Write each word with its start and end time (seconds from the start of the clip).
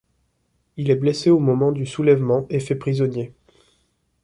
Il 0.77 0.89
est 0.89 0.95
blessé 0.95 1.29
au 1.29 1.37
moment 1.37 1.71
du 1.71 1.85
soulèvement 1.85 2.47
et 2.49 2.59
fait 2.59 2.73
prisonnier. 2.73 3.35